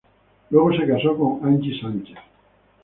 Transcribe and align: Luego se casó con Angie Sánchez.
Luego 0.49 0.73
se 0.75 0.87
casó 0.87 1.15
con 1.15 1.45
Angie 1.47 1.79
Sánchez. 1.79 2.17